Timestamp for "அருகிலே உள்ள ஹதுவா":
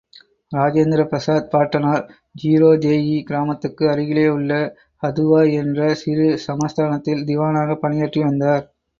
3.89-5.53